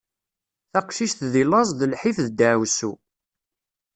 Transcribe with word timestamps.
Taqcict 0.71 1.19
deg 1.33 1.43
laẓ 1.49 1.69
d 1.79 1.81
lḥif 1.91 2.17
d 2.25 2.27
ddaɛwessu. 2.31 2.91